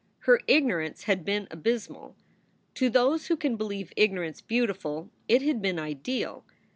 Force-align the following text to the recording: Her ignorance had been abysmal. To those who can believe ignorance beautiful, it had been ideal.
Her 0.21 0.39
ignorance 0.47 1.03
had 1.03 1.23
been 1.23 1.47
abysmal. 1.51 2.15
To 2.73 2.89
those 2.89 3.27
who 3.27 3.37
can 3.37 3.55
believe 3.55 3.93
ignorance 3.95 4.41
beautiful, 4.41 5.11
it 5.27 5.43
had 5.43 5.61
been 5.61 5.77
ideal. 5.77 6.43